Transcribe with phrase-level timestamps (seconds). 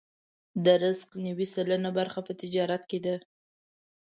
[0.63, 3.15] د رزق نوې سلنه برخه په تجارت کې ده.